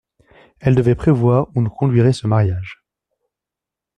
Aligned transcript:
Elle 0.59 0.73
devait 0.73 0.95
prévoir 0.95 1.49
où 1.53 1.61
nous 1.61 1.69
conduirait 1.69 2.11
ce 2.11 2.25
mariage. 2.25 2.83